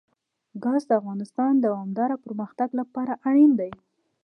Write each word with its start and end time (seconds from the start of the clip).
ګاز 0.63 0.81
د 0.87 0.91
افغانستان 0.99 1.51
د 1.57 1.61
دوامداره 1.65 2.15
پرمختګ 2.25 2.69
لپاره 2.79 3.13
اړین 3.27 3.51
دي. 3.59 3.71